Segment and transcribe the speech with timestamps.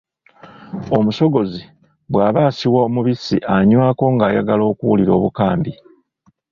[0.97, 1.61] Omusogozi
[2.11, 5.71] bw’aba asiwa omubisi anywako ng’ayagala okuwulira Obukambi.